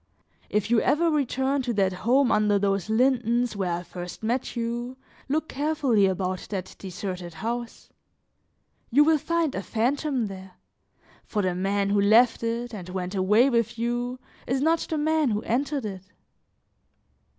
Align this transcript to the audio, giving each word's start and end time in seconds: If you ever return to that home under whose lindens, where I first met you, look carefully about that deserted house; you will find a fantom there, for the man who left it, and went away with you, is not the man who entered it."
If 0.49 0.71
you 0.71 0.81
ever 0.81 1.11
return 1.11 1.61
to 1.61 1.73
that 1.73 1.93
home 1.93 2.31
under 2.31 2.57
whose 2.57 2.89
lindens, 2.89 3.55
where 3.55 3.71
I 3.73 3.83
first 3.83 4.23
met 4.23 4.55
you, 4.55 4.97
look 5.29 5.47
carefully 5.49 6.07
about 6.07 6.47
that 6.49 6.75
deserted 6.79 7.35
house; 7.35 7.91
you 8.89 9.03
will 9.03 9.19
find 9.19 9.53
a 9.53 9.61
fantom 9.61 10.25
there, 10.25 10.53
for 11.23 11.43
the 11.43 11.53
man 11.53 11.91
who 11.91 12.01
left 12.01 12.41
it, 12.41 12.73
and 12.73 12.89
went 12.89 13.13
away 13.13 13.51
with 13.51 13.77
you, 13.77 14.17
is 14.47 14.59
not 14.59 14.79
the 14.89 14.97
man 14.97 15.29
who 15.29 15.43
entered 15.43 15.85
it." 15.85 16.01